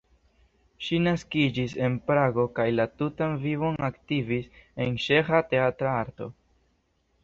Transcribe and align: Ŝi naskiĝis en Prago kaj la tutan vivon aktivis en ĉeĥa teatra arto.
Ŝi 0.85 0.97
naskiĝis 1.07 1.75
en 1.89 1.99
Prago 2.09 2.47
kaj 2.61 2.67
la 2.79 2.89
tutan 3.03 3.39
vivon 3.47 3.81
aktivis 3.93 4.53
en 4.87 5.01
ĉeĥa 5.09 5.47
teatra 5.55 5.99
arto. 6.05 6.35